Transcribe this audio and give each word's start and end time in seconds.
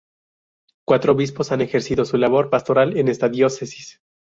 Cuatro 0.83 1.13
obispos 1.13 1.51
han 1.51 1.61
ejercido 1.61 2.05
su 2.05 2.17
labor 2.17 2.49
pastoral 2.49 2.97
en 2.97 3.07
esta 3.07 3.29
Diócesis. 3.29 3.99